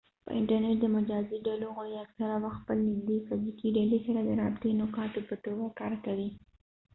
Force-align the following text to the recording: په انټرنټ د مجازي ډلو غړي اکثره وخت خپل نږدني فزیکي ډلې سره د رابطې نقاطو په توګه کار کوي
په 0.25 0.31
انټرنټ 0.39 0.77
د 0.81 0.85
مجازي 0.95 1.37
ډلو 1.47 1.67
غړي 1.77 1.95
اکثره 2.05 2.35
وخت 2.43 2.59
خپل 2.61 2.77
نږدني 2.87 3.17
فزیکي 3.27 3.69
ډلې 3.77 3.99
سره 4.05 4.19
د 4.23 4.29
رابطې 4.41 4.69
نقاطو 4.81 5.19
په 5.29 5.35
توګه 5.45 5.65
کار 5.79 5.93
کوي 6.05 6.29